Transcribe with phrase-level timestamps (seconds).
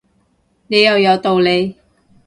[0.65, 1.75] 你又有道理